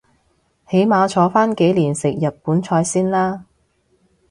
[0.67, 3.45] 起碼坐返幾年食日本菜先啦